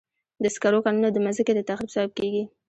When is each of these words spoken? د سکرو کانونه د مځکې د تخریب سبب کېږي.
د 0.43 0.45
سکرو 0.55 0.79
کانونه 0.85 1.09
د 1.11 1.17
مځکې 1.25 1.53
د 1.55 1.59
تخریب 1.69 1.91
سبب 1.95 2.11
کېږي. 2.17 2.43